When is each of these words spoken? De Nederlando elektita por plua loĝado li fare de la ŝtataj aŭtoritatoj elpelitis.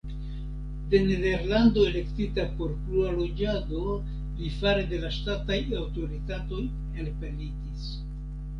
De 0.89 0.97
Nederlando 0.99 1.83
elektita 1.89 2.45
por 2.61 2.71
plua 2.87 3.11
loĝado 3.19 3.97
li 4.39 4.51
fare 4.63 4.89
de 4.95 5.03
la 5.07 5.13
ŝtataj 5.19 5.61
aŭtoritatoj 5.83 6.63
elpelitis. 7.05 7.89